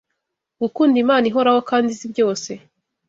Gukunda 0.61 0.95
Imana 1.03 1.25
ihoraho 1.27 1.61
kandi 1.69 1.87
izi 1.95 2.05
byose 2.13 2.51